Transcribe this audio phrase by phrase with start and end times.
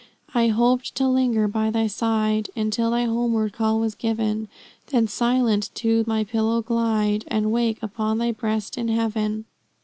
[0.33, 4.47] I hoped to linger by thy side, Until thy homeward call was given,
[4.87, 9.45] Then silent to my pillow glide, And wake upon thy breast in heaven.